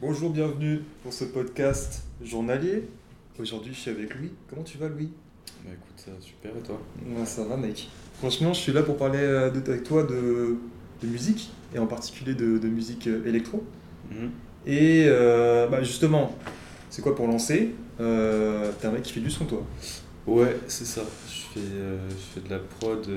[0.00, 2.84] Bonjour, bienvenue pour ce podcast journalier.
[3.38, 4.30] Aujourd'hui, je suis avec Louis.
[4.48, 5.10] Comment tu vas, Louis?
[5.64, 6.80] Bah écoute, ça va super et toi?
[7.06, 7.88] Ouais, Ça va, mec.
[8.18, 10.56] Franchement, je suis là pour parler euh, de- avec toi de,
[11.02, 13.64] de musique, et en particulier de, de musique euh, électro.
[14.10, 14.30] Mhm.
[14.66, 16.34] Et euh, bah, justement,
[16.90, 17.74] c'est quoi pour lancer?
[18.00, 19.64] Euh, T'es un mec qui fait du son, toi.
[20.26, 21.02] Ouais, c'est ça.
[21.28, 23.08] Je fais, euh, je fais de la prod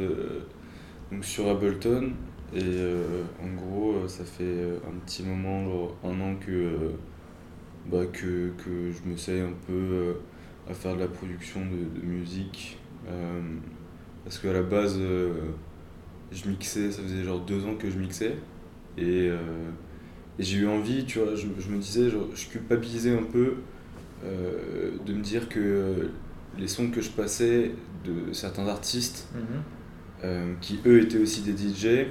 [1.11, 2.11] donc sur Ableton
[2.53, 6.91] et euh, en gros, euh, ça fait euh, un petit moment, genre un an que,
[7.89, 10.15] bah, que, que je m'essaye un peu
[10.69, 12.77] à faire de la production de, de musique.
[13.07, 13.41] Euh,
[14.23, 15.33] parce qu'à la base, euh,
[16.31, 18.35] je mixais, ça faisait genre deux ans que je mixais.
[18.97, 23.23] Et, et j'ai eu envie, tu vois, je, je me disais, genre, je culpabilisais un
[23.23, 23.55] peu
[24.23, 26.09] de me dire que
[26.57, 27.71] les sons que je passais
[28.05, 29.27] de certains artistes,
[30.23, 32.07] euh, qui eux étaient aussi des DJ,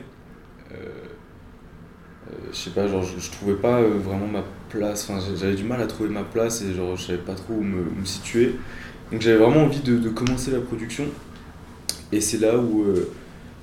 [2.53, 5.65] je sais pas, genre je, je trouvais pas euh, vraiment ma place, enfin j'avais du
[5.65, 8.05] mal à trouver ma place et genre je savais pas trop où me, où me
[8.05, 8.55] situer.
[9.11, 11.05] Donc j'avais vraiment envie de, de commencer la production
[12.13, 13.09] et c'est là où euh,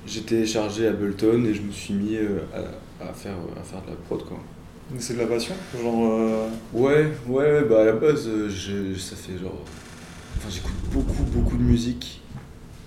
[0.06, 2.40] j'ai téléchargé Ableton et je me suis mis euh,
[3.00, 4.38] à, à faire, à faire de la prod quoi.
[4.98, 6.12] C'est de la passion Genre.
[6.12, 9.62] euh, Ouais, ouais, bah à la base, euh, je- ça fait genre.
[10.38, 12.22] Enfin, j'écoute beaucoup, beaucoup de musique.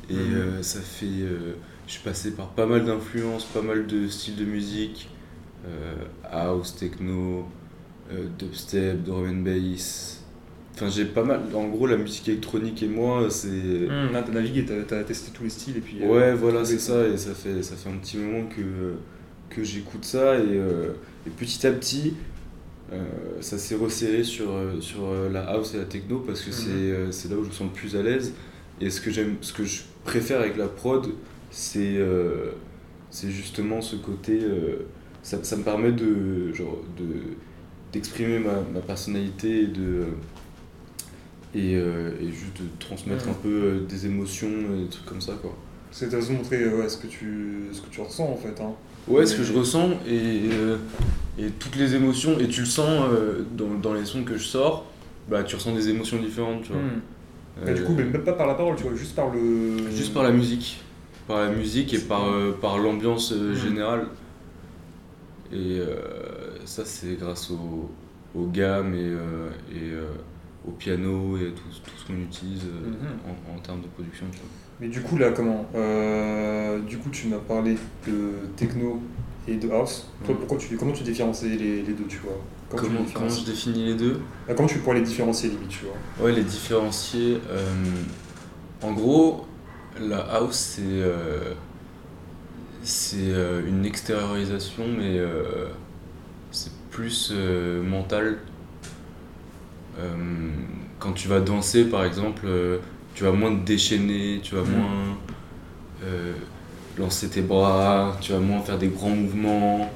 [0.10, 0.34] Et Mhm.
[0.36, 1.06] euh, ça fait.
[1.92, 5.10] Je suis passé par pas mal d'influences, pas mal de styles de musique.
[5.68, 5.94] euh,
[6.32, 7.46] house, techno,
[8.12, 10.24] euh, dubstep, drum and bass.
[10.74, 11.42] Enfin, j'ai pas mal.
[11.54, 13.88] En gros, la musique électronique et moi, c'est.
[14.14, 15.98] là, t'as navigué, t'as t'as testé tous les styles et puis.
[16.02, 18.94] euh, Ouais, voilà, c'est ça, et ça fait, ça fait un petit moment que,
[19.54, 20.94] que j'écoute ça, et, euh,
[21.28, 22.14] et petit à petit,
[23.42, 26.56] ça s'est resserré sur, sur la house et la techno, parce que Mhm.
[27.12, 28.34] c'est c'est là où je me sens le plus à l'aise,
[28.82, 31.08] et ce que, j'aime, ce que je préfère avec la prod,
[31.52, 32.52] c'est euh,
[33.12, 34.88] c'est justement ce côté, euh,
[35.22, 37.36] ça, ça me permet de, genre, de,
[37.92, 40.06] d'exprimer ma, ma personnalité et de...
[41.54, 45.20] Et, euh, et juste de transmettre un peu euh, des émotions et des trucs comme
[45.20, 45.54] ça quoi.
[45.92, 48.62] C'est de se montrer ouais, ce, que tu, ce que tu ressens en fait.
[48.62, 48.72] Hein.
[49.06, 50.78] Ouais, ce que je ressens et, euh,
[51.38, 54.46] et toutes les émotions, et tu le sens euh, dans, dans les sons que je
[54.46, 54.86] sors,
[55.30, 56.82] bah tu ressens des émotions différentes, tu vois.
[56.82, 57.02] Hmm.
[57.66, 59.92] Mais du coup, même pas par la parole, tu vois, juste par le.
[59.94, 60.82] Juste par la musique.
[61.32, 63.56] Par la musique et par, euh, par l'ambiance euh, Mhm.
[63.56, 64.08] générale.
[65.54, 65.96] Et euh,
[66.66, 67.90] ça, c'est grâce au,
[68.38, 69.12] aux gammes et,
[69.76, 69.92] et
[70.68, 72.94] au piano et tout, tout ce qu'on utilise Mhm.
[73.28, 74.26] en, en termes de production.
[74.32, 74.48] Tu vois.
[74.82, 75.66] Mais du coup, là, comment
[76.88, 77.76] Du coup, tu m'as parlé
[78.08, 79.02] de techno
[79.48, 80.08] et de house.
[80.26, 80.40] Toi, Ouais.
[80.40, 82.38] pourquoi tu, comment tu différencies les, les deux, tu vois?
[82.70, 84.20] Comment, tu Comment, différencies je définis les deux?
[84.50, 86.26] Ah, comment tu pourrais les différencier, limite, tu vois?
[86.26, 87.40] Ouais, les différencier.
[88.84, 89.46] en gros,
[90.00, 91.54] la house, c'est euh,
[92.84, 95.68] c'est euh, une extériorisation, mais euh,
[96.52, 97.32] c'est plus
[97.84, 98.38] mental.
[101.00, 102.48] Quand tu vas danser, par exemple,
[103.14, 104.72] tu vas moins te déchaîner, tu vas Mhm.
[104.72, 104.90] moins
[106.98, 109.92] lancer tes bras, tu vas moins faire des grands mouvements.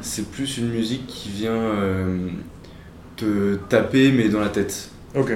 [0.00, 1.70] C'est plus une musique qui vient
[3.16, 4.90] te taper, mais dans la tête.
[5.14, 5.32] Ok.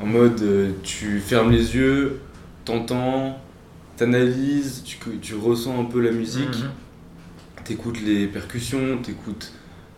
[0.00, 2.20] En mode, tu fermes les yeux,
[2.64, 3.38] t'entends,
[3.96, 7.64] t'analyses, tu, tu ressens un peu la musique, Mhm.
[7.64, 9.52] t'écoutes les percussions, t'écoutes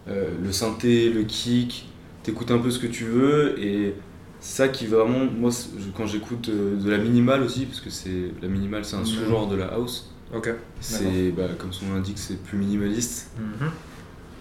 [0.09, 1.88] euh, le synthé, le kick,
[2.22, 3.94] t'écoutes un peu ce que tu veux et
[4.41, 5.50] c'est ça qui vraiment, moi
[5.97, 9.06] quand j'écoute euh, de la minimale aussi, parce que c'est la minimale c'est un Mhm.
[9.06, 10.12] sous-genre de la house,
[10.81, 13.71] c'est bah, comme son nom l'indique c'est plus minimaliste Mhm.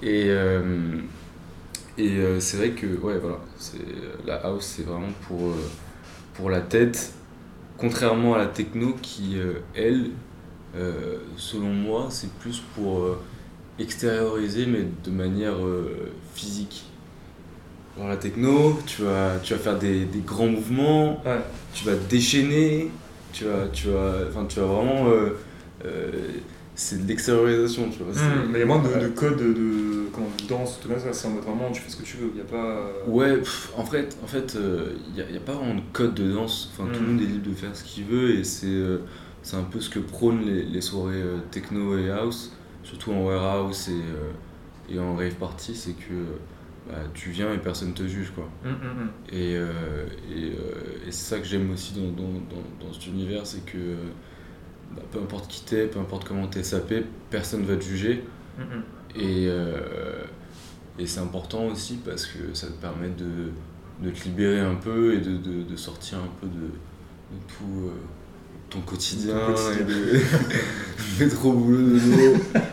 [0.03, 0.61] et, euh,
[1.97, 3.77] et euh, c'est vrai que ouais, voilà, c'est,
[4.25, 5.53] la house, c'est vraiment pour,
[6.35, 7.13] pour la tête,
[7.77, 10.11] contrairement à la techno qui, euh, elle,
[10.75, 13.19] euh, selon moi, c'est plus pour euh,
[13.79, 16.85] extérioriser, mais de manière euh, physique.
[17.97, 21.39] Alors la techno, tu vas, tu vas faire des, des grands mouvements, Ouais.
[21.73, 22.91] tu vas te déchaîner,
[23.31, 25.07] tu vas, tu vas, enfin, tu vas vraiment...
[25.09, 25.29] euh,
[25.85, 26.11] euh,
[26.77, 28.13] c'est de l'extériorisation, tu vois.
[28.13, 28.51] c'est- Mhm.
[28.51, 28.99] Mais il y a moins de, Ouais.
[29.01, 29.53] de code de,
[30.15, 31.11] comment, de danse, tout comme ça.
[31.13, 32.29] C'est en mode vraiment, tu fais ce que tu veux.
[32.33, 32.55] Il n'y a pas.
[32.77, 36.31] euh, Ouais, pff, en fait, en fait, il n'y a, pas vraiment de code de
[36.31, 36.71] danse.
[36.73, 37.09] Enfin, tout le Mm.
[37.11, 38.99] monde est libre de faire ce qu'il veut et c'est euh,
[39.43, 42.51] c'est un peu ce que prônent les, les soirées euh, techno et house,
[42.83, 44.31] surtout en warehouse et, euh,
[44.95, 46.13] et en rave party, c'est que
[46.89, 48.49] bah, tu viens et personne te juge, quoi.
[48.63, 49.07] Mhm, mhm.
[49.31, 49.71] Et, euh,
[50.35, 53.63] et, euh, et c'est ça que j'aime aussi dans, dans, dans, dans cet univers, c'est
[53.65, 53.95] que euh,
[54.95, 58.23] bah, peu importe qui t'es, peu importe comment t'es sapé, personne va te juger.
[59.15, 60.23] Et, euh,
[60.99, 63.51] et c'est important aussi parce que ça te permet de,
[64.05, 67.87] de te libérer un peu et de, de, de sortir un peu de, de tout
[67.87, 67.91] euh,
[68.69, 69.81] ton quotidien, Ton quotidien.
[69.81, 70.21] et de
[71.25, 72.37] métro boulot dodo.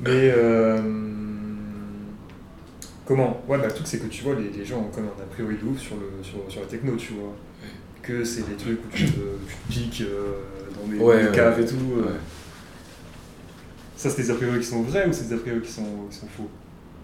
[0.00, 0.80] Mais euh,
[3.06, 3.42] comment?
[3.48, 5.26] Ouais, bah le truc c'est que tu vois, les, les gens ont comme un a
[5.32, 7.34] priori de ouf sur, le, sur, sur la techno, tu vois.
[8.02, 10.34] Que c'est des trucs où tu te, tu te piques euh,
[10.78, 11.64] dans des, Ouais, des ouais, caves ouais.
[11.64, 11.76] et tout.
[11.76, 12.12] Ouais.
[14.04, 16.06] Ça, c'est des a priori qui sont vrais ou c'est des a priori qui sont,
[16.10, 16.50] qui sont faux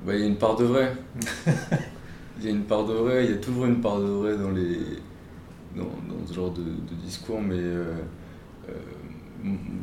[0.06, 0.92] Bah, il y a une part de vrai.
[2.38, 4.36] Il y a une part de vrai, il y a toujours une part de vrai
[4.38, 4.78] dans les
[5.76, 7.94] dans, dans ce genre de, de discours, mais euh,
[8.68, 8.72] euh,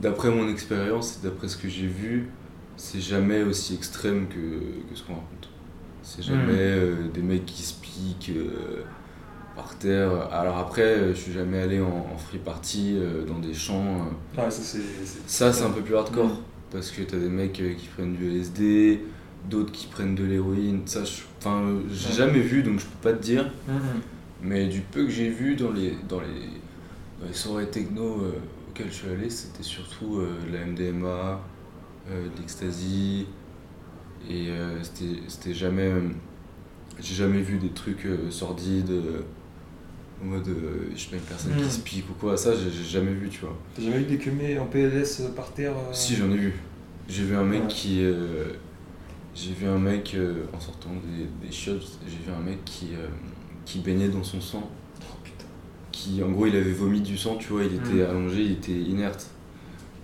[0.02, 2.30] d'après mon expérience et d'après ce que j'ai vu,
[2.78, 4.36] c'est jamais aussi extrême que,
[4.90, 5.50] que ce qu'on raconte.
[6.04, 6.60] C'est jamais Mhm.
[6.60, 8.32] euh, des mecs qui se piquent
[9.56, 10.12] par terre.
[10.32, 14.08] Alors après, je suis jamais allé en, en free party euh, dans des champs.
[14.38, 14.80] euh, Ouais, ça c'est.
[15.26, 16.32] ça, c'est un peu plus hardcore.
[16.72, 19.00] Parce que t'as des mecs euh, qui prennent du LSD,
[19.50, 20.82] d'autres qui prennent de l'héroïne.
[20.86, 23.46] Ça, je- enfin, j'ai jamais vu, donc je peux pas te dire.
[23.68, 24.02] Mhm.
[24.44, 26.28] Mais du peu que j'ai vu dans les, dans les,
[27.22, 28.32] dans les soirées techno euh,
[28.70, 31.40] auxquelles je suis allé, c'était surtout euh, de la MDMA,
[32.12, 33.26] euh, de l'ecstasy.
[34.30, 34.50] Et
[35.30, 35.90] c'était jamais.
[37.00, 38.92] j'ai jamais vu des trucs sordides.
[40.22, 42.36] En mode, euh, je sais pas, une personne qui se pique ou quoi.
[42.38, 43.56] Ça, j'ai jamais vu, tu vois.
[43.76, 46.54] T'as jamais eu des cumés en PLS euh, par terre euh, Si, j'en ai vu.
[47.08, 47.68] J'ai vu un mec Ouais.
[47.68, 48.00] qui.
[48.02, 48.46] euh,
[49.36, 52.88] j'ai vu un mec euh, en sortant des, des shots, j'ai vu un mec qui,
[52.96, 53.08] euh,
[53.66, 54.68] qui baignait dans son sang.
[55.02, 55.46] Oh putain.
[55.92, 58.10] Qui, en gros, il avait vomi du sang, tu vois, il était Mm.
[58.10, 59.30] allongé, il était inerte.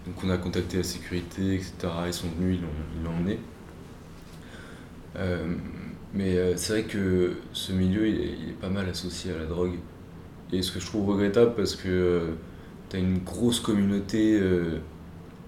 [0.05, 1.73] Donc on a contacté la sécurité, etc.
[2.05, 2.67] Ils sont venus, ils l'ont
[2.99, 3.39] ils l'ont emmené.
[5.15, 5.55] Euh,
[6.13, 9.37] mais euh, c'est vrai que ce milieu, il est, il est pas mal associé à
[9.37, 9.75] la drogue.
[10.55, 12.31] Et ce que je trouve regrettable, parce que euh,
[12.89, 14.77] t'as une grosse communauté euh,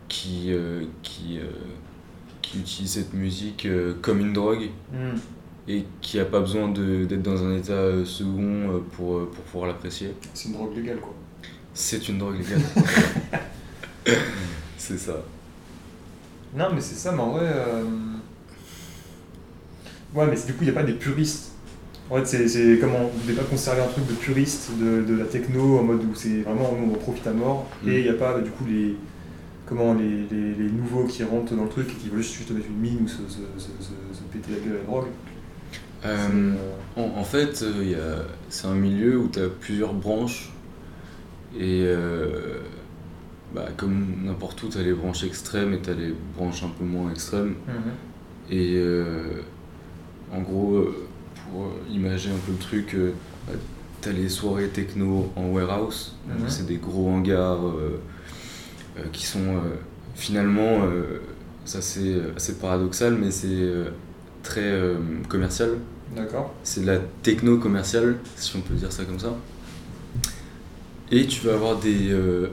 [0.08, 1.44] qui, euh, qui, euh,
[2.42, 3.68] qui utilise cette musique
[4.02, 5.20] comme une drogue Mhm.
[5.68, 10.14] et qui a pas besoin d'être dans un état second pour, pour pouvoir l'apprécier.
[10.34, 11.14] C'est une drogue légale quoi.
[11.74, 12.62] C'est une drogue légale.
[14.78, 15.24] c'est ça.
[16.56, 17.52] Non, mais c'est ça, mais en vrai.
[20.14, 21.45] Ouais, mais du coup, il n'y a pas des puristes.
[22.10, 25.18] En fait, c'est- comment vous ne devez pas conserver un truc de puriste de, de
[25.18, 27.90] la techno en mode où c'est vraiment on en profite à mort Mm.
[27.90, 28.96] et il n'y a pas du coup les
[29.66, 32.68] comment les, les, les nouveaux qui rentrent dans le truc et qui veulent juste, mettre
[32.68, 35.06] une mine ou se, se, se, se- se péter la gueule à la drogue.
[36.06, 36.54] Euh, euh,
[36.98, 40.52] en, en fait, euh, c'est un milieu où tu as plusieurs branches.
[41.58, 42.60] Et euh,
[43.56, 46.70] bah, comme n'importe où, tu as les branches extrêmes et tu as les branches un
[46.78, 47.56] peu moins extrêmes.
[47.68, 47.92] Mhm.
[48.52, 49.42] Et euh,
[50.32, 50.86] en gros,
[51.52, 53.12] pour imager un peu le truc, euh,
[53.48, 53.54] bah,
[54.02, 56.16] t'as les soirées techno en warehouse.
[56.28, 56.50] Donc Mhm.
[56.50, 58.00] C'est des gros hangars euh,
[58.98, 59.76] euh, qui sont euh,
[60.16, 61.20] finalement, euh,
[61.66, 63.90] ça c'est assez paradoxal, mais c'est euh,
[64.44, 64.96] très euh,
[65.30, 65.72] commercial.
[66.16, 66.54] D'accord.
[66.64, 69.34] C'est de la techno commerciale, si on peut dire ça comme ça.
[71.12, 72.48] Et tu vas avoir des, euh,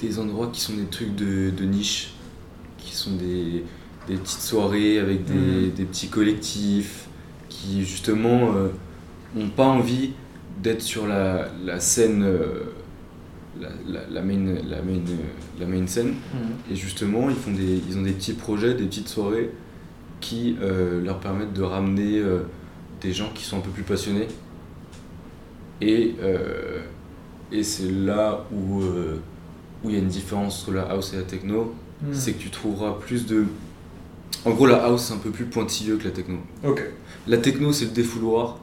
[0.00, 2.12] des endroits qui sont des trucs de, de niche,
[2.78, 3.64] qui sont des,
[4.08, 5.70] des petites soirées avec des, Mhm.
[5.76, 7.06] des petits collectifs
[7.48, 8.68] qui justement euh,
[9.34, 10.12] n'ont pas envie
[10.62, 12.72] d'être sur la, la scène, euh,
[13.60, 16.08] la, la, la main, la, main, euh, la main scène.
[16.08, 16.72] Mhm.
[16.72, 19.50] Et justement, ils, font des, ils ont des petits projets, des petites soirées
[20.20, 22.40] qui euh, leur permettent de ramener euh,
[23.00, 24.28] des gens qui sont un peu plus passionnés.
[25.80, 26.80] Et, euh,
[27.52, 29.20] et c'est là où euh,
[29.84, 31.74] où il y a une différence entre la house et la techno.
[32.02, 32.14] Mhm.
[32.14, 33.44] C'est que tu trouveras plus de.
[34.44, 36.38] En gros, la house, c'est un peu plus pointilleux que la techno.
[36.64, 36.82] Ok.
[37.26, 38.58] La techno, c'est le défouloir.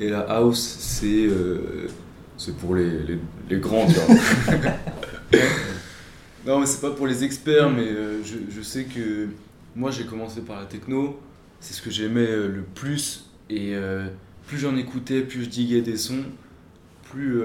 [0.00, 1.26] Et la house, c'est.
[1.26, 1.88] euh,
[2.36, 3.18] c'est pour les, les,
[3.50, 4.14] les grands, tu vois.
[6.46, 9.28] non, mais c'est pas pour les experts, mais euh, je, je sais que
[9.74, 11.18] moi, j'ai commencé par la techno.
[11.60, 13.26] C'est ce que j'aimais euh, le plus.
[13.50, 14.06] Et euh,
[14.46, 16.24] plus j'en écoutais, plus je diguais des sons,
[17.10, 17.40] plus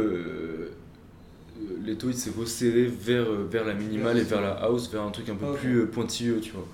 [1.85, 5.35] il s'est resserré vers, vers la minimale et vers la house, vers un truc un
[5.35, 6.67] peu plus pointilleux, tu vois.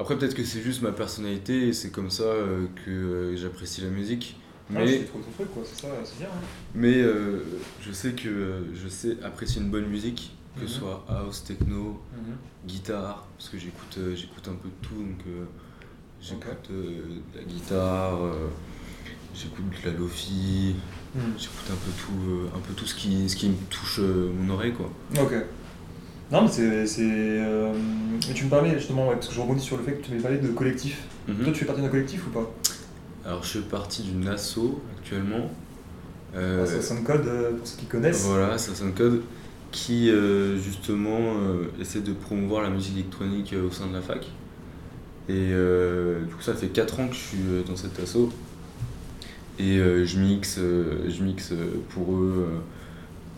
[0.00, 3.82] Après, peut-être que c'est juste ma personnalité et c'est comme ça euh, que euh, j'apprécie
[3.82, 4.34] la musique.
[4.70, 6.28] Ah, Mais, c'est trop ton truc quoi, c'est ça, c'est bien.
[6.28, 6.40] hein.
[6.74, 7.40] mais euh,
[7.82, 10.80] je sais que je sais apprécier une bonne musique, que ce Mhm.
[10.80, 12.36] soit house, techno, Mhm.
[12.66, 15.24] guitare, parce que j'écoute j'écoute un peu de tout, donc
[16.22, 18.18] j'écoute de la guitare,
[19.34, 20.76] j'écoute de la lofi,
[21.14, 21.22] Mhm.
[21.36, 24.30] j'écoute un peu tout, euh, un peu tout ce qui, ce qui me touche euh,
[24.32, 24.90] mon oreille, quoi.
[25.20, 25.34] Ok.
[26.30, 26.86] Non, mais c'est.
[26.86, 27.72] c'est, euh,
[28.28, 30.10] mais tu me parlais justement, ouais, parce que je rebondis sur le fait que tu
[30.10, 31.02] m'avais parlé de collectif.
[31.28, 31.44] Mhm.
[31.44, 32.50] Toi, tu fais partie d'un collectif ou pas?
[33.24, 35.50] Alors, je fais partie d'une asso actuellement.
[36.36, 38.24] Euh, sonne code euh, pour ceux qui connaissent.
[38.24, 39.22] Voilà, sonne code
[39.72, 44.26] qui euh, justement euh, essaie de promouvoir la musique électronique au sein de la fac.
[45.28, 48.30] Et euh, du coup, ça fait 4 ans que je suis dans cet asso.
[49.58, 51.52] Et je mixe, je mixe
[51.90, 52.48] pour eux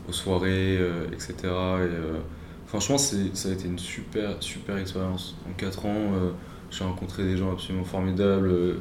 [0.09, 0.79] aux soirées,
[1.13, 1.35] etc.
[1.43, 1.89] Et,
[2.73, 5.37] franchement, ça a été une super, super expérience.
[5.47, 6.31] En 4 ans, euh,
[6.71, 8.49] j'ai rencontré des gens absolument formidables.
[8.49, 8.75] euh,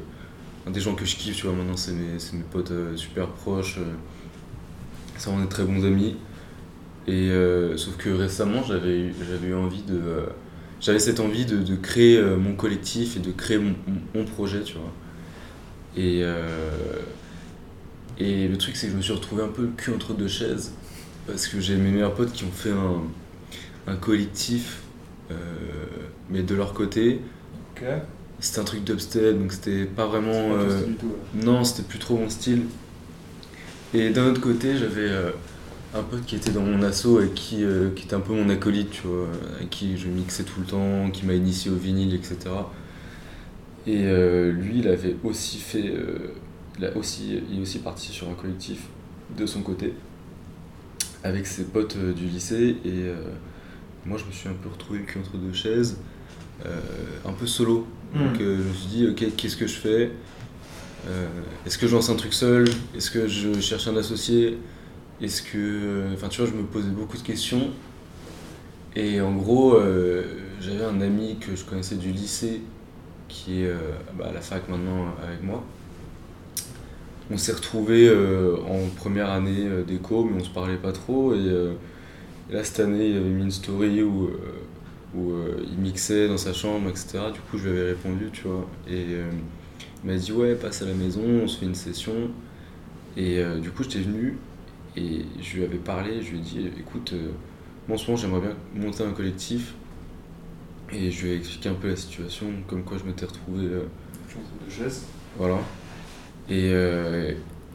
[0.72, 3.78] des gens que je kiffe, tu vois, maintenant c'est mes, mes potes euh, super proches.
[5.18, 6.16] ça, on est très bons amis.
[7.06, 7.30] Et
[7.76, 9.12] sauf que récemment, j'avais
[9.44, 10.00] eu, envie de.
[10.80, 14.92] j'avais cette envie de, de créer mon collectif et de créer mon, projet, tu vois.
[15.96, 16.22] Et,
[18.18, 20.28] et le truc, c'est que je me suis retrouvé un peu le cul entre deux
[20.28, 20.72] chaises.
[21.26, 23.02] Parce que j'ai mes meilleurs potes qui ont fait un,
[23.86, 24.82] un collectif,
[25.30, 25.34] euh,
[26.30, 27.20] mais de leur côté.
[28.38, 30.50] C'était un truc d'upstep, donc c'était pas vraiment.
[30.50, 31.44] Pas euh, style du tout, ouais.
[31.44, 32.62] non, c'était plus trop mon style.
[33.92, 35.30] Et d'un autre côté, j'avais euh,
[35.94, 37.64] un pote qui était dans mon asso et qui,
[37.96, 41.10] qui était un peu mon acolyte, tu vois, avec qui je mixais tout le temps,
[41.10, 42.36] qui m'a initié au vinyle, etc.
[43.86, 44.02] Et
[44.52, 45.92] lui, il avait aussi fait.
[46.78, 48.86] il, a aussi, il est aussi parti sur un collectif
[49.36, 49.94] de son côté,
[51.24, 52.76] avec ses potes du lycée.
[52.84, 53.14] Et euh,
[54.06, 55.98] moi, je me suis un peu retrouvé le cul entre deux chaises,
[56.66, 56.80] euh,
[57.24, 57.86] un peu solo.
[58.14, 58.42] Donc Hmm.
[58.42, 60.10] euh, je me suis dit, ok, qu'est-ce que je fais?
[61.08, 61.26] Euh,
[61.66, 62.64] Est-ce que je lance un truc seul?
[62.96, 64.58] Est-ce que je cherche un associé?
[65.20, 66.12] Est-ce que.
[66.14, 67.70] Enfin, tu vois, je me posais beaucoup de questions.
[68.96, 69.78] Et en gros,
[70.60, 72.60] j'avais un ami que je connaissais du lycée
[73.28, 73.72] qui est
[74.18, 75.64] bah, à la fac maintenant avec moi.
[77.30, 81.32] On s'est retrouvés euh, en première année d'éco, mais on se parlait pas trop.
[81.34, 81.72] Et, euh,
[82.52, 84.36] et là, cette année, il avait mis une story où, euh,
[85.14, 87.18] où euh, il mixait dans sa chambre, etc.
[87.32, 88.68] Du coup, je lui avais répondu, tu vois.
[88.86, 89.30] Et euh,
[90.04, 92.30] il m'a dit, ouais, passe à la maison, on se fait une session.
[93.16, 94.38] Et du coup, j'étais venu
[94.96, 96.22] et je lui avais parlé.
[96.22, 97.14] Je lui ai dit, écoute,
[97.88, 99.74] moi en ce moment, j'aimerais bien monter un collectif.
[100.92, 103.64] Et je lui ai expliqué un peu la situation, comme quoi je m'étais retrouvé.
[103.64, 103.86] euh,
[104.66, 105.06] de chaises.
[105.36, 105.58] voilà.
[106.48, 107.32] Et, euh,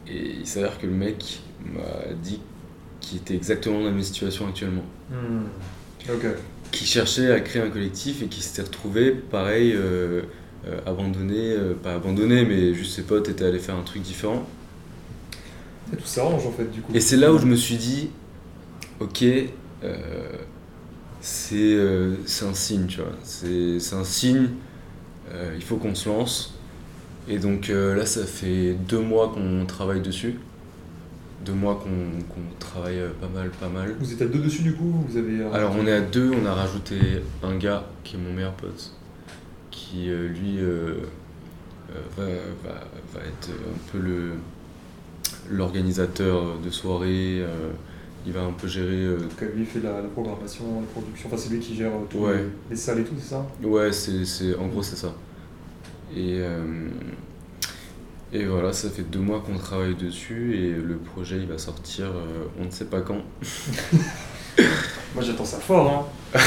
[0.07, 2.39] et il s'avère que le mec m'a dit
[2.99, 4.83] qu'il était exactement dans la même situation actuellement.
[5.09, 5.45] Hmm.
[6.09, 6.25] Ok.
[6.71, 10.23] Qui cherchait à créer un collectif et qui s'était retrouvé, pareil, euh,
[10.67, 14.47] euh, abandonné, euh, pas abandonné, mais juste ses potes étaient allés faire un truc différent.
[15.93, 16.91] Et tout s'arrange en fait du coup.
[16.93, 18.09] Et c'est là où je me suis dit,
[18.99, 19.23] ok,
[21.21, 23.13] c'est un signe, tu vois.
[23.23, 24.49] C'est c'est un signe,
[25.55, 26.53] il faut qu'on se lance.
[27.29, 30.39] Et donc là, ça fait deux mois qu'on travaille dessus.
[31.47, 33.95] Deux mois qu'on travaille euh, pas mal, pas mal.
[33.99, 35.39] Vous êtes à deux dessus du coup Vous avez.
[35.39, 36.97] euh, Alors on est à deux, on a rajouté
[37.41, 38.91] un gars qui est mon meilleur pote,
[39.71, 40.95] qui euh, lui euh,
[42.17, 42.73] va, va,
[43.13, 44.31] va être un peu le
[45.49, 47.71] l'organisateur de soirée, euh,
[48.25, 49.05] il va un peu gérer...
[49.05, 52.17] euh, Donc lui fait la, la programmation, la production, enfin c'est lui qui gère tous
[52.17, 52.35] Ouais.
[52.37, 53.47] les, les salles et tout, c'est ça?
[53.63, 55.13] Ouais, c'est, en gros c'est ça.
[56.15, 56.41] Et,
[58.33, 62.07] et voilà, ça fait deux mois qu'on travaille dessus et le projet il va sortir,
[62.07, 63.21] euh, on ne sait pas quand.
[65.15, 66.39] Moi j'attends ça fort hein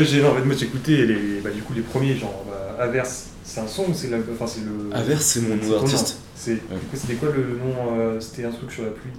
[0.00, 3.26] j'ai en fait moi j'ai écouté les, bah, du coup les premiers genre bah, Averse,
[3.44, 4.18] c'est un son ou c'est la...
[4.18, 4.94] enfin c'est le...
[4.96, 6.18] Averse c'est mon nom d'artiste.
[6.34, 6.58] C'est,
[6.94, 9.10] C'était quoi le nom euh, C'était un truc sur la pluie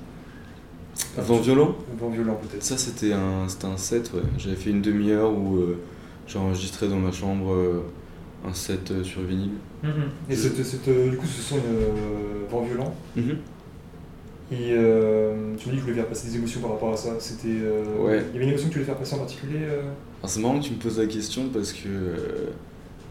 [1.17, 1.75] Vent violent?
[1.99, 2.63] Vent violent peut-être.
[2.63, 4.21] Ça, c'était un, c'était un set, ouais.
[4.37, 5.79] J'avais fait une demi-heure où euh,
[6.27, 7.53] j'ai enregistré dans ma chambre
[8.47, 9.51] un set euh, sur vinyle.
[10.29, 12.95] Et cette, cette, euh, du coup ce sont une euh, Vent violent.
[13.15, 13.37] Mhm.
[14.51, 17.11] Et tu me dis que tu voulais faire passer des émotions par rapport à ça.
[17.19, 17.61] C'était.
[17.99, 18.23] Ouais.
[18.29, 20.59] Il y avait une émotion que tu voulais faire passer en particulier Alors, c'est marrant
[20.59, 21.87] que tu me poses la question parce que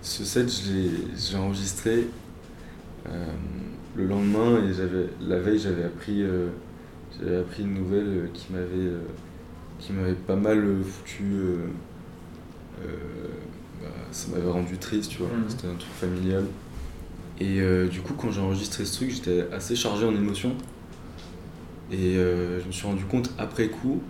[0.03, 2.09] ce set, je l'ai, je enregistré
[3.95, 6.25] le lendemain et j'avais, la veille, j'avais appris,
[7.21, 9.01] j'avais appris une nouvelle qui m'avait, euh,
[9.79, 11.25] qui m'avait pas mal foutu.
[11.25, 11.57] euh,
[12.85, 13.29] euh,
[13.83, 15.29] bah, ça m'avait rendu triste, tu vois.
[15.29, 15.45] Mhm.
[15.49, 16.45] C'était un truc familial.
[17.41, 20.55] Et euh, du coup, quand j'ai enregistré ce truc, j'étais assez chargé en émotions.
[21.93, 24.03] Et euh, je me suis rendu compte après coup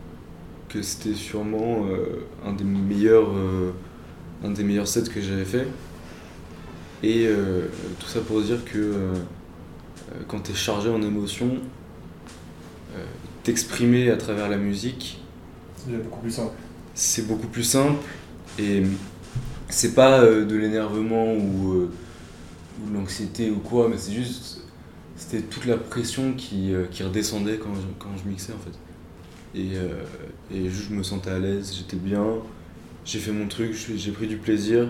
[0.69, 3.31] que c'était sûrement euh, un des meilleurs
[4.45, 5.67] un des meilleurs sets que j'avais fait.
[7.03, 7.29] Et
[8.01, 8.95] tout ça pour dire que
[10.27, 11.59] quand tu es chargé en émotions,
[13.45, 15.21] t'exprimer à travers la musique,
[15.77, 16.53] C'est déjà beaucoup plus simple.
[16.95, 18.03] c'est beaucoup plus simple
[18.59, 18.83] et
[19.71, 21.91] c'est pas euh, de l'énervement ou, euh,
[22.83, 24.61] ou de l'anxiété ou quoi, mais c'est juste
[25.17, 28.79] c'était toute la pression qui, euh, qui redescendait quand je, quand je mixais en fait.
[29.59, 30.05] Et, euh,
[30.55, 32.25] et juste je me sentais à l'aise, j'étais bien,
[33.05, 34.89] j'ai fait mon truc, j'ai pris du plaisir,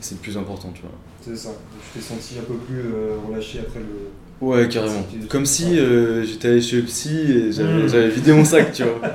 [0.00, 0.92] c'est le plus important, tu vois.
[1.22, 1.50] C'est ça.
[1.94, 4.46] Je t'ai senti un peu plus euh, relâché après le.
[4.46, 5.06] Ouais, carrément.
[5.30, 8.82] Comme si euh, j'étais allé chez le psy et j'avais j'avais vidé mon sac, tu
[8.84, 9.14] vois.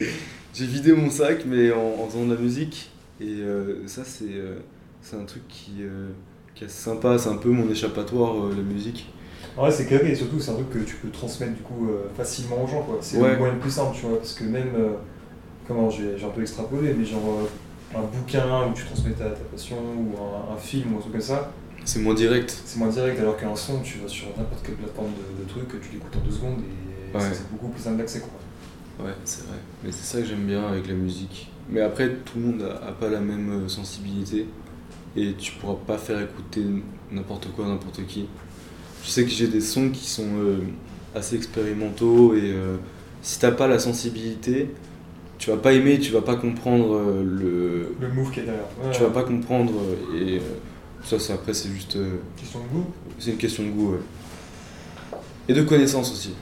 [0.54, 2.90] J'ai vidé mon sac, mais en, en faisant de la musique.
[3.22, 4.56] Et euh, ça, c'est euh,
[5.00, 6.08] c'est un truc qui, euh,
[6.54, 7.18] qui est sympa.
[7.18, 9.12] C'est un peu mon échappatoire, la musique.
[9.56, 12.64] Vrai, c'est carré et surtout, c'est un truc que tu peux transmettre du coup facilement
[12.64, 12.82] aux gens.
[12.82, 12.98] quoi.
[13.00, 13.32] C'est Ouais.
[13.32, 14.18] le moyen le plus simple, tu vois.
[14.18, 14.72] Parce que même.
[15.68, 17.48] comment j'ai j'ai un peu extrapolé, mais genre.
[17.94, 21.12] un bouquin où tu transmets ta, ta passion ou un, un film ou un truc
[21.12, 21.52] comme ça,
[21.84, 22.56] C'est moins direct.
[22.64, 25.68] C'est moins direct, alors qu'un son, tu vas sur n'importe quelle plateforme de, de truc,
[25.82, 27.22] tu l'écoutes en deux secondes et Ouais.
[27.30, 29.04] c'est beaucoup plus simple d'accès quoi.
[29.06, 29.58] Ouais, c'est vrai.
[29.84, 31.51] Mais c'est ça que j'aime bien avec la musique.
[31.70, 34.46] Mais après, tout le monde a, a pas la même euh, sensibilité.
[35.16, 36.64] Et tu pourras pas faire écouter
[37.10, 38.26] n'importe quoi à n'importe qui.
[39.04, 40.60] Je sais que j'ai des sons qui sont euh,
[41.14, 42.76] assez expérimentaux et euh,
[43.20, 44.70] si t'as pas la sensibilité,
[45.38, 47.94] tu vas pas aimer, tu vas pas comprendre euh, le.
[48.00, 48.64] Le move qui est derrière.
[48.82, 49.72] Ouais, Tu vas pas comprendre
[50.14, 50.40] et
[51.04, 51.98] ça, c'est après, c'est juste.
[52.36, 52.86] Question de goût
[53.18, 55.18] c'est une question de goût, ouais.
[55.48, 56.34] Et de connaissance aussi.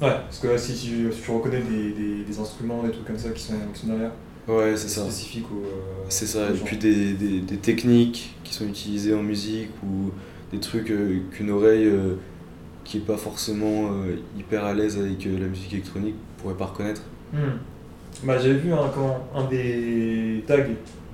[0.00, 3.06] Ouais, parce que là, si tu, si tu reconnais des, des, des instruments, des trucs
[3.06, 4.12] comme ça qui sont, qui sont derrière,
[4.48, 5.02] Ouais, c'est ça.
[5.02, 5.64] spécifiques au.
[5.66, 10.10] euh, C'est ça, et puis des, des, des techniques qui sont utilisées en musique ou
[10.52, 12.14] des trucs euh, qu'une oreille euh,
[12.84, 16.66] qui est pas forcément euh, hyper à l'aise avec euh, la musique électronique pourrait pas
[16.66, 17.02] reconnaître.
[17.32, 17.58] Hmm.
[18.24, 20.64] Bah, j'avais vu un, comment, un des tags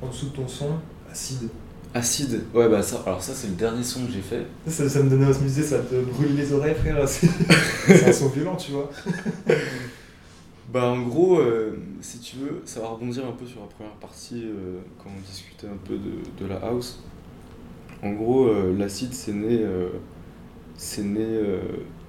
[0.01, 0.69] en dessous de ton son,
[1.11, 1.49] acide.
[1.93, 4.45] Acide, ouais bah ça, alors ça c'est le dernier son que j'ai fait.
[4.67, 6.97] Ça, ça me donnait à se musée, ça te brûle les oreilles, frère.
[7.09, 8.91] C'est un son violent, tu vois.
[10.75, 13.93] Bah en gros, euh, si tu veux, ça va rebondir un peu sur la première
[13.93, 17.01] partie euh, quand on discutait un peu de, la house.
[18.03, 19.65] En gros, euh, l'acide c'est né,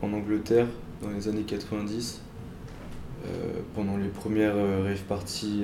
[0.02, 0.66] en Angleterre
[1.04, 2.24] dans les années 90,
[3.28, 3.30] euh,
[3.76, 5.62] pendant les premières rave parties.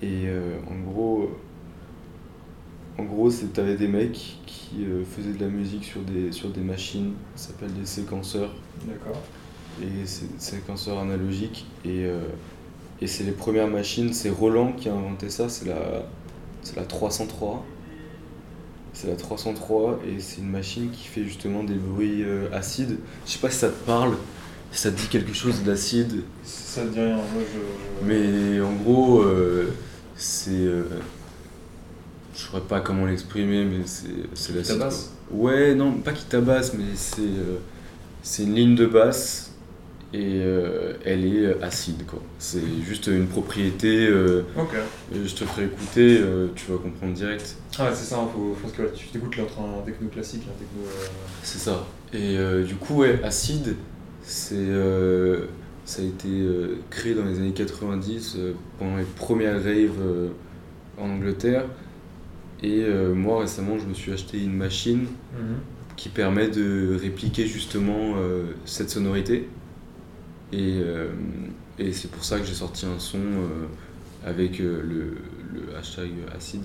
[0.00, 0.28] et
[0.70, 1.28] en gros,
[2.98, 7.14] en gros, t'avais des mecs qui faisaient de la musique sur des, sur des machines,
[7.34, 8.54] ça s'appelle des séquenceurs
[8.86, 9.20] D'accord.
[9.82, 12.20] Et c'est des séquenceurs analogiques et, euh,
[13.00, 16.06] et c'est les premières machines, c'est Roland qui a inventé ça, c'est la,
[16.62, 17.64] c'est la 303.
[18.92, 22.98] C'est la 303 et c'est une machine qui fait justement des bruits euh, acides.
[23.26, 24.14] Je sais pas si ça te parle,
[24.70, 28.06] si ça te dit quelque chose d'acide, Ça te dit rien, moi je.
[28.06, 29.72] mais en gros, euh,
[30.14, 30.52] c'est.
[32.34, 34.78] je saurais pas comment l'exprimer, mais c'est c'est l'acide.
[34.78, 35.10] tabasse?
[35.32, 37.22] Ouais, non, pas qui tabasse, mais c'est
[38.22, 39.53] c'est une ligne de basse
[40.16, 42.22] et euh, elle est euh, acide quoi.
[42.38, 44.06] C'est juste une propriété.
[44.06, 44.74] euh, Ok.
[45.12, 47.56] je te ferai écouter, euh, tu vas comprendre direct.
[47.78, 49.82] Ah, ouais, c'est ça, hein, faut, je pense que ouais, tu t'écoutes là, entre un
[49.84, 50.86] techno classique et un techno.
[50.86, 51.06] euh,
[51.42, 51.86] C'est ça.
[52.12, 53.74] Et euh, du coup, ouais, acide,
[54.22, 55.46] c'est euh,
[55.84, 60.28] ça a été euh, créé dans les années 90 euh, pendant les premières raves euh,
[60.98, 61.64] en Angleterre.
[62.62, 65.06] Et euh, moi récemment, je me suis acheté une machine
[65.96, 69.48] qui permet de répliquer justement euh, cette sonorité.
[70.54, 71.08] Et, euh,
[71.80, 73.66] et c'est pour ça que j'ai sorti un son euh,
[74.24, 75.16] avec euh, le,
[75.52, 76.62] le hashtag acide.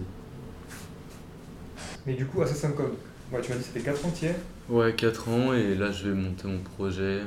[2.06, 2.94] Mais du coup, Assassin's Code,
[3.32, 4.36] ouais, tu m'as dit que ça fait 4 ans es.
[4.72, 7.22] Ouais, 4 ans et là je vais monter mon projet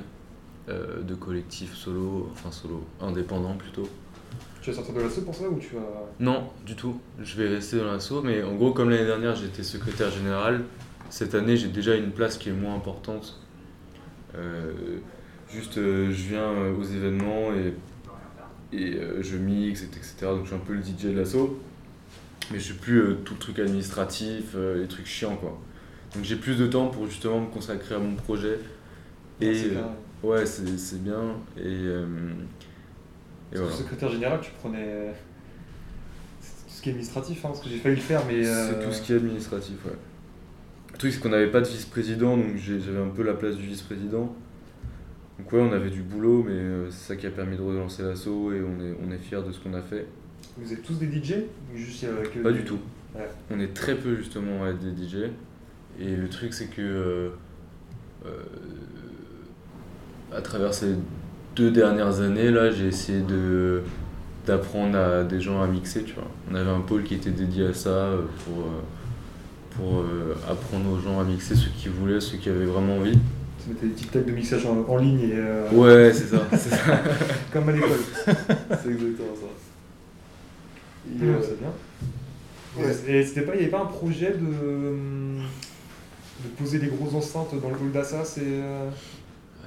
[0.68, 3.88] euh, de collectif solo, enfin solo, indépendant plutôt.
[4.61, 6.07] Tu vas sortir de l'assaut pour ça ou tu vas.
[6.20, 7.01] Non, du tout.
[7.20, 10.62] Je vais rester dans l'assaut, mais en gros, comme l'année dernière j'étais secrétaire général,
[11.11, 13.40] cette année j'ai déjà une place qui est moins importante.
[14.37, 14.72] Euh,
[15.55, 17.75] juste, euh, je viens euh, aux événements et,
[18.77, 20.15] et euh, je mixe, et etc.
[20.23, 21.61] Donc je suis un peu le DJ de l'assaut,
[22.51, 25.59] mais je suis plus tout le truc administratif, les trucs chiants quoi.
[26.15, 28.59] Donc j'ai plus de temps pour justement me consacrer à mon projet.
[29.41, 29.88] Et Ah, c'est euh, bien.
[30.23, 31.35] ouais, c'est bien.
[31.57, 31.62] Et,
[33.53, 33.73] et voilà.
[33.73, 35.12] secrétaire général, tu prenais.
[36.41, 38.47] C'est tout ce qui est administratif, hein, parce que j'ai failli le faire, mais.
[38.47, 39.93] euh, C'est tout ce qui est administratif, ouais.
[40.93, 43.67] Le truc, c'est qu'on n'avait pas de vice-président, donc j'avais un peu la place du
[43.67, 44.35] vice-président.
[45.38, 48.03] Donc ouais, on avait du boulot, mais euh, c'est ça qui a permis de relancer
[48.03, 50.07] l'assaut et on est, on est fiers de ce qu'on a fait.
[50.59, 51.35] Vous êtes tous des DJ
[51.75, 52.07] juste
[52.42, 52.79] Pas du tout.
[53.14, 53.29] Ouais.
[53.51, 55.31] On est très peu justement à être des DJ.
[56.01, 57.29] Et le truc, c'est que euh,
[58.27, 58.31] euh,
[60.35, 60.95] à travers ces
[61.57, 63.83] deux dernières années, là, j'ai essayé de
[64.47, 66.27] d'apprendre à des gens à mixer, tu vois.
[66.51, 68.11] On avait un pôle qui était dédié à ça
[68.45, 68.64] pour,
[69.77, 73.18] pour euh, apprendre aux gens à mixer, ceux qui voulaient, ceux qui avaient vraiment envie.
[73.62, 75.33] Tu mettais des tic-tac de mixage en, en ligne et.
[75.35, 76.46] euh, Ouais, c'est ça.
[77.53, 77.90] Comme à l'école.
[78.27, 79.46] c'est exactement ça.
[81.09, 81.72] Et, Ouais, euh, c'est bien.
[82.77, 82.90] Ouais.
[83.09, 85.42] Et c'était pas, il n'y avait pas un projet de, hum,
[86.42, 88.42] de poser des grosses enceintes dans le hall d'Assas et.
[88.46, 88.88] euh,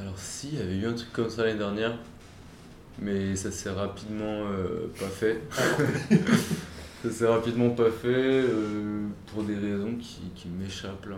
[0.01, 1.97] Alors si, il y avait eu un truc comme ça l'année dernière,
[2.99, 5.41] mais ça s'est rapidement euh, pas fait.
[7.03, 11.17] ça s'est rapidement pas fait euh, pour des raisons qui, qui m'échappent là.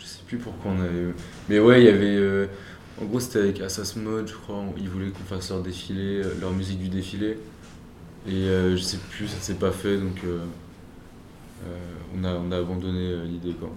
[0.00, 1.14] Je sais plus pourquoi on avait...
[1.48, 2.16] Mais ouais, il y avait...
[2.16, 2.46] euh,
[3.00, 4.64] en gros, c'était avec Assas Mode, je crois.
[4.76, 7.38] Ils voulaient qu'on fasse leur défilé, euh, leur musique du défilé.
[8.26, 10.44] Et euh, je sais plus, ça s'est pas fait, donc euh,
[12.18, 13.70] on, a, on a abandonné l'idée quoi.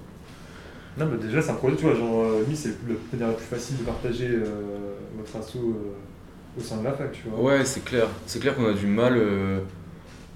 [0.98, 3.46] Non, mais déjà, c'est un projet, tu vois, genre, lui, c'est la manière la plus
[3.46, 4.30] facile de partager
[5.18, 7.40] votre assaut euh, au sein de la fac, tu vois.
[7.54, 8.08] Ouais, c'est clair.
[8.28, 9.60] C'est clair qu'on a du mal, euh,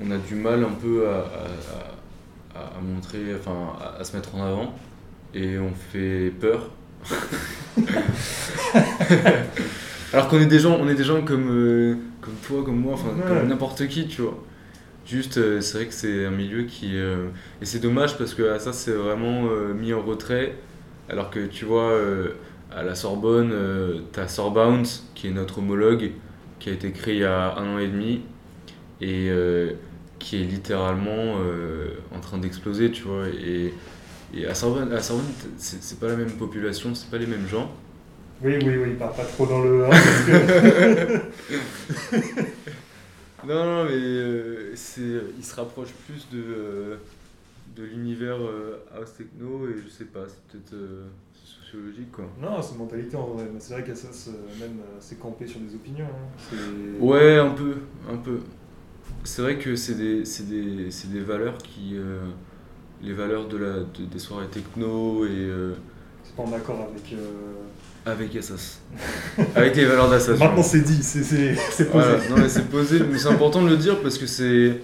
[0.01, 4.33] on a du mal un peu à, à- à- à, montrer, enfin à, se mettre
[4.35, 4.73] en avant
[5.33, 6.71] et on fait peur.
[10.13, 12.93] Alors qu'on est des gens, on est des gens comme, euh, comme toi, comme moi,
[12.93, 14.41] enfin comme n'importe qui, tu vois.
[15.05, 16.97] Juste, euh, c'est vrai que c'est un milieu qui.
[16.97, 17.27] Euh,
[17.61, 19.43] et c'est dommage parce que ça, c'est vraiment
[19.75, 20.55] mis en retrait.
[21.09, 21.97] Alors que tu vois,
[22.75, 23.53] à la Sorbonne,
[24.11, 26.11] tu as Sorbounce, qui est notre homologue,
[26.59, 28.21] qui a été créé il y a un an et demi.
[29.01, 29.31] Et
[30.19, 31.35] qui est littéralement
[32.13, 33.27] en train d'exploser, tu vois.
[33.27, 33.73] Et,
[34.33, 35.25] et à Sorbonne, à Sorbonne
[35.57, 37.71] c'est pas la même population, c'est pas les mêmes gens.
[38.43, 39.87] Oui, oui, oui, part pas trop dans le.
[43.47, 46.97] non, non, mais euh, c'est, il se rapproche plus de, euh,
[47.75, 50.75] de l'univers euh, house techno et je sais pas, c'est peut-être
[51.43, 52.29] sociologique quoi.
[52.39, 53.45] Non, c'est mentalité en vrai.
[53.57, 56.05] C'est vrai qu'Assas même c'est campé sur des opinions.
[56.05, 56.55] Hein.
[56.99, 58.41] Ouais, un peu, un peu.
[59.23, 61.95] C'est vrai que c'est des, c'est des, c'est des valeurs qui.
[63.01, 65.49] Les valeurs de la, des soirées techno et.
[66.23, 67.15] c'est pas en accord avec
[68.07, 68.79] avec Assas.
[69.55, 70.37] Avec les valeurs d'Assas.
[70.37, 72.29] Maintenant c'est dit, c'est posé.
[72.29, 74.79] non mais c'est posé, mais c'est important de le dire parce que c'est.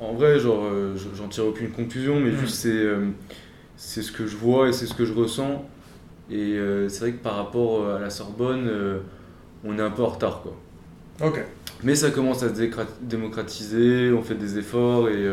[0.00, 3.06] En, vrai, genre, euh, j'en tire aucune conclusion, mais juste euh,
[3.74, 5.64] c'est ce que je vois et c'est ce que je ressens.
[6.30, 8.70] Et euh, c'est vrai que par rapport à la Sorbonne,
[9.64, 10.42] on est un peu en retard.
[10.42, 10.56] Quoi.
[11.26, 11.44] Ok.
[11.82, 12.68] Mais ça commence à se
[13.00, 15.26] démocratiser, on fait des efforts et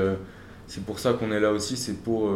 [0.67, 2.31] c'est pour ça qu'on est là aussi, c'est pour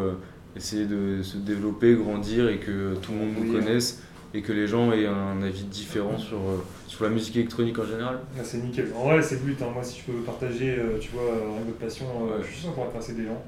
[0.55, 4.01] essayer de se développer, grandir et que tout le monde nous connaisse
[4.33, 7.85] et que les gens aient un avis différent sur, euh, sur la musique électronique en
[7.85, 8.19] général.
[8.37, 8.87] Ah, c'est nickel.
[8.95, 9.61] En vrai, c'est le but.
[9.61, 9.71] Hein.
[9.73, 12.85] Moi, si je peux partager, euh, tu vois, un passion, euh, je suis sûr qu'on
[12.85, 13.41] va passer des gens.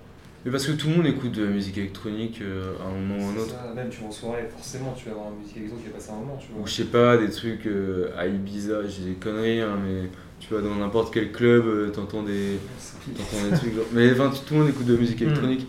[0.43, 3.29] Mais parce que tout le monde écoute de la musique électronique à un moment ou
[3.29, 3.51] à un autre.
[3.51, 5.95] Ça, même tu vas en soirée, forcément tu vas avoir une musique électronique qui va
[5.95, 6.37] passer à un moment.
[6.37, 6.61] Tu vois.
[6.61, 7.69] Ou je sais pas, des trucs
[8.17, 10.09] à Ibiza, j'ai des conneries, hein, mais
[10.47, 12.59] tu vas dans n'importe quel club, t'entends des,
[13.07, 13.75] des trucs.
[13.75, 13.85] Genre...
[13.93, 15.23] Mais enfin, tout le monde écoute de la musique hmm.
[15.23, 15.67] électronique.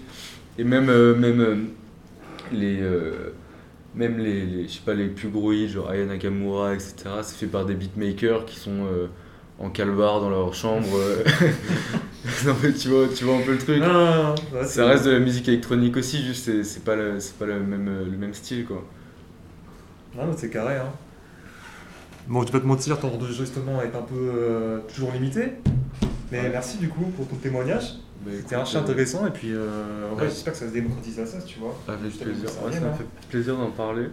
[0.59, 1.69] Et même, même
[2.53, 2.81] les
[3.95, 7.37] même les, les, je sais pas, les plus gros hits, genre Aya Nakamura, etc., c'est
[7.37, 9.07] fait par des beatmakers qui sont euh,
[9.59, 10.89] en calbar dans leur chambre.
[10.95, 11.23] Euh.
[12.47, 13.83] non, mais tu vois, tu vois un peu le truc.
[14.65, 18.17] ça reste de la musique électronique aussi, juste c'est pas, le, pas le, même, le
[18.17, 18.85] même style, quoi.
[20.17, 20.93] Non, mais c'est carré, hein.
[22.27, 25.53] Bon, je vais pas te mentir, ton enregistrement est un peu euh, toujours limité.
[26.33, 27.99] Mais merci du coup pour ton témoignage.
[28.25, 31.59] Bah, C'était un intéressant et puis euh, j'espère que ça se démocratise à ça, tu
[31.59, 31.77] vois.
[31.87, 32.49] Avec plaisir.
[32.49, 34.07] Ça, ça m'a fait plaisir d'en parler.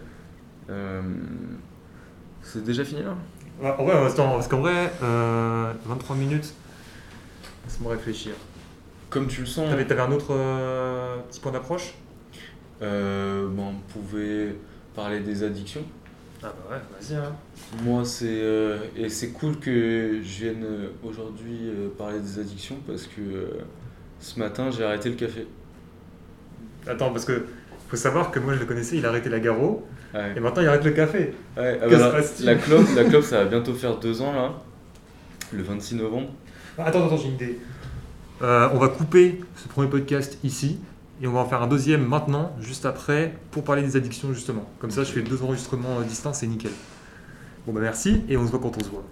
[0.68, 1.00] Euh,
[2.42, 3.16] c'est déjà fini là?
[3.62, 6.52] Ouais, En vrai, parce qu'en vrai, 23 euh, minutes,
[7.64, 8.32] laisse-moi réfléchir.
[9.08, 9.70] Comme tu le sens.
[9.70, 10.34] T'avais, avais un autre
[11.28, 11.94] petit point d'approche?
[12.80, 14.56] Bon, On pouvait
[14.94, 15.84] parler des addictions.
[16.44, 17.16] Ah bah ouais, vas-y.
[17.16, 17.32] Hein.
[17.84, 18.42] Moi, c'est.
[18.96, 20.66] et c'est cool que je vienne
[21.04, 23.48] aujourd'hui parler des addictions parce que
[24.18, 25.46] ce matin, j'ai arrêté le café.
[26.86, 27.44] Attends, parce que
[27.88, 29.86] faut savoir que moi je le connaissais, il a arrêté la garo.
[30.14, 31.34] Et maintenant il arrête le café.
[31.56, 34.52] Ouais, ah bah la, clope, la clope, ça va bientôt faire deux ans là,
[35.52, 36.28] le 26 novembre.
[36.78, 37.58] Ah, attends, attends, j'ai une idée.
[38.40, 40.78] Euh, on va couper ce premier podcast ici
[41.22, 44.68] et on va en faire un deuxième maintenant, juste après, pour parler des addictions justement.
[44.80, 46.72] Comme ça, je fais deux enregistrements à distance, c'est nickel.
[47.64, 49.04] Bon bah merci et on se voit quand on se voit.